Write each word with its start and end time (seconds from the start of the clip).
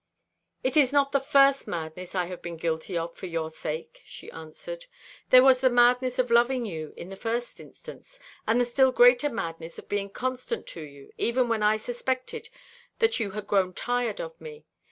"It 0.63 0.75
is 0.75 0.91
not 0.91 1.11
the 1.11 1.19
first 1.19 1.67
madness 1.67 2.15
I 2.15 2.25
have 2.25 2.41
been 2.41 2.57
guilty 2.57 2.97
of 2.97 3.15
for 3.15 3.27
your 3.27 3.51
sake," 3.51 4.01
she 4.03 4.31
answered. 4.31 4.87
"There 5.29 5.43
was 5.43 5.61
the 5.61 5.69
madness 5.69 6.17
of 6.17 6.31
loving 6.31 6.65
you, 6.65 6.95
in 6.97 7.09
the 7.09 7.15
first 7.15 7.59
instance; 7.59 8.19
and 8.47 8.59
the 8.59 8.65
still 8.65 8.91
greater 8.91 9.29
madness 9.29 9.77
of 9.77 9.87
being 9.87 10.09
constant 10.09 10.65
to 10.73 10.81
you; 10.81 11.11
even 11.19 11.49
when 11.49 11.61
I 11.61 11.77
suspected 11.77 12.49
that 12.97 13.19
you 13.19 13.29
had 13.37 13.45
grown 13.45 13.75
tired 13.75 14.19
of 14.19 14.41
me. 14.41 14.65